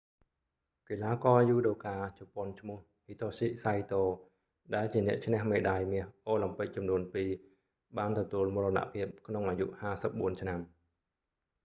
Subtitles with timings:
[0.89, 4.01] កីឡាករយូដូកាជប៉ុនឈ្មោះ hitoshi saito
[4.75, 7.29] ដែលជាអ្នកឈ្នះមេដាយមាសអូឡាំពិកចំនួនពីរ
[7.97, 9.65] បានទទួលមរណភាពក្នុងអាយុ
[10.03, 10.59] 54 ឆ្នាំ